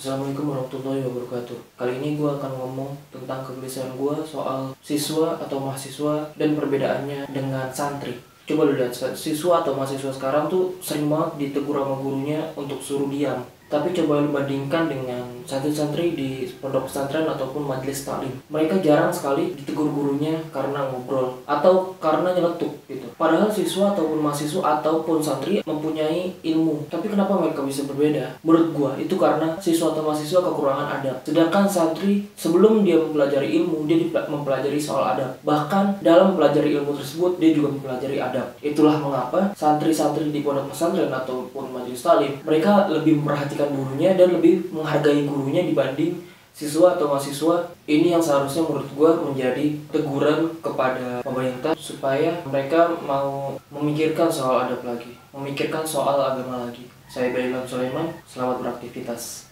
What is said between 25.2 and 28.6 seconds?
santri mempunyai ilmu. Tapi kenapa mereka bisa berbeda?